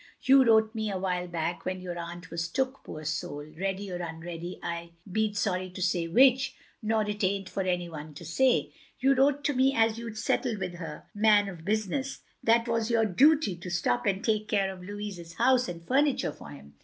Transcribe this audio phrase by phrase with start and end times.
[0.23, 4.59] "You wrote me, awhile back, when your aimt was took, poor soul, (ready or tinready,
[4.63, 8.73] 1 be 'd sorry to say which, nor it ain't for any one to say),
[8.99, 12.89] you wrote me as you 'd settled with her man of btisiness that 't was
[12.89, 16.73] your dooty to stop and take care of Louis's house and furniture for him."